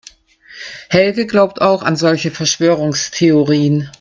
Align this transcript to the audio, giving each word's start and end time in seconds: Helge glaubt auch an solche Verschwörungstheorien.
Helge 0.89 1.27
glaubt 1.27 1.61
auch 1.61 1.83
an 1.83 1.95
solche 1.95 2.31
Verschwörungstheorien. 2.31 3.87